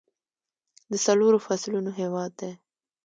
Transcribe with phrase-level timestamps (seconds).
[0.91, 2.51] د څلورو فصلونو هیواد دی.